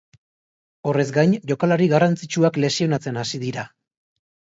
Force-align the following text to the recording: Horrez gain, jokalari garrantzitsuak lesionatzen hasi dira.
Horrez 0.91 1.03
gain, 1.17 1.35
jokalari 1.51 1.87
garrantzitsuak 1.91 2.57
lesionatzen 2.63 3.21
hasi 3.25 3.41
dira. 3.45 3.67